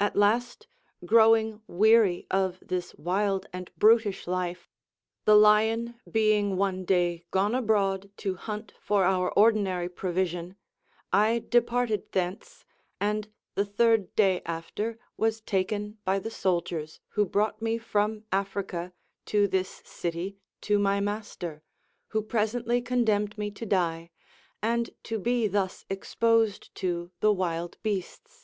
[0.00, 0.66] At last,
[1.06, 4.68] growing weary of this wild and brutish life,
[5.24, 10.56] the lion being one day gone abroad to hunt for our ordinary provision,
[11.12, 12.64] I departed thence,
[13.00, 18.92] and the third day after was taken by the soldiers, who brought me from Africa
[19.26, 21.62] to this city to my master,
[22.08, 24.10] who presently condemned me to die,
[24.60, 28.40] and to be thus exposed to the wild beasts.